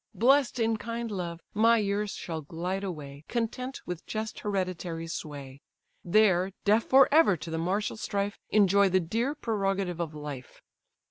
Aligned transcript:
Bless'd 0.15 0.59
in 0.59 0.77
kind 0.77 1.11
love, 1.11 1.41
my 1.53 1.77
years 1.77 2.15
shall 2.15 2.41
glide 2.41 2.83
away, 2.83 3.23
Content 3.27 3.81
with 3.85 4.03
just 4.07 4.39
hereditary 4.39 5.05
sway; 5.05 5.61
There, 6.03 6.53
deaf 6.65 6.85
for 6.85 7.07
ever 7.13 7.37
to 7.37 7.51
the 7.51 7.59
martial 7.59 7.97
strife, 7.97 8.39
Enjoy 8.49 8.89
the 8.89 8.99
dear 8.99 9.35
prerogative 9.35 9.99
of 9.99 10.15
life. 10.15 10.63